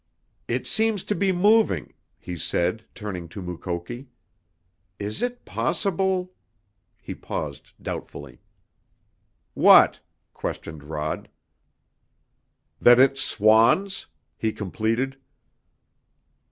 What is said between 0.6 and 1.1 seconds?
seems